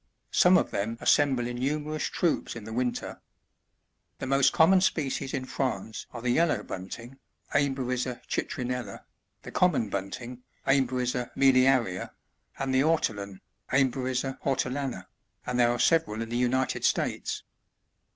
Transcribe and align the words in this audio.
Some 0.31 0.57
of 0.57 0.71
them 0.71 0.97
assemble 0.99 1.45
in 1.45 1.57
numerous 1.57 2.05
troops 2.05 2.55
in 2.55 2.63
the 2.63 2.73
winter. 2.73 3.21
The 4.17 4.25
most 4.25 4.51
common 4.51 4.81
species 4.81 5.31
in 5.31 5.45
France 5.45 6.07
are 6.09 6.23
the 6.23 6.31
Yellow 6.31 6.63
Bunting,— 6.63 7.19
Emberiza 7.53 8.19
citrinella,— 8.27 9.01
the 9.43 9.51
Common 9.51 9.91
Bunting,— 9.91 10.41
Embe* 10.67 10.89
riza 10.91 11.29
miliaria,— 11.37 12.09
and 12.57 12.73
the 12.73 12.81
Ortolan,— 12.81 13.41
Emberiza 13.71 14.39
hartulana,— 14.41 15.05
and 15.45 15.59
there 15.59 15.69
are 15.71 15.77
several 15.77 16.23
in 16.23 16.29
the 16.29 16.35
United 16.35 16.83
States. 16.83 17.43